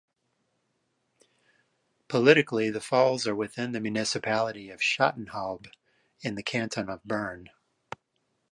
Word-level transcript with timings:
Politically, 2.07 2.71
the 2.71 2.81
falls 2.81 3.27
are 3.27 3.35
within 3.35 3.71
the 3.71 3.79
municipality 3.79 4.71
of 4.71 4.79
Schattenhalb 4.81 5.67
in 6.21 6.33
the 6.33 6.41
canton 6.41 6.89
of 6.89 7.03
Bern. 7.03 7.51